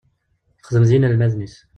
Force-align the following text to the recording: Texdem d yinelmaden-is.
Texdem 0.57 0.83
d 0.85 0.89
yinelmaden-is. 0.93 1.55